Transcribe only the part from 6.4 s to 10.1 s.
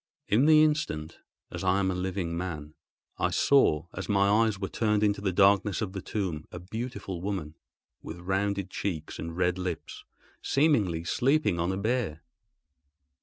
a beautiful woman, with rounded cheeks and red lips,